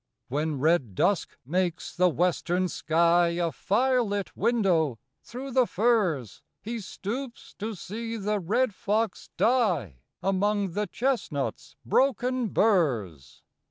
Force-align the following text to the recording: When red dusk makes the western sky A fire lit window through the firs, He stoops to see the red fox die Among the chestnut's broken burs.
When 0.29 0.59
red 0.59 0.95
dusk 0.95 1.37
makes 1.45 1.95
the 1.95 2.09
western 2.09 2.67
sky 2.69 3.37
A 3.39 3.51
fire 3.51 4.01
lit 4.01 4.35
window 4.35 4.97
through 5.21 5.51
the 5.51 5.67
firs, 5.67 6.41
He 6.59 6.79
stoops 6.79 7.53
to 7.59 7.75
see 7.75 8.17
the 8.17 8.39
red 8.39 8.73
fox 8.73 9.29
die 9.37 9.99
Among 10.23 10.71
the 10.71 10.87
chestnut's 10.87 11.75
broken 11.85 12.47
burs. 12.47 13.43